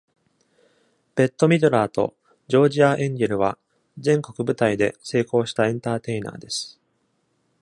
[1.15, 2.15] ベットミドラーと
[2.47, 3.59] ジョージアエンゲルは、
[3.99, 6.81] 全国舞台で成功したエンターテイナーです。